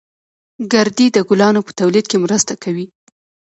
[0.71, 2.85] گردې د ګلانو په تولید کې مرسته کوي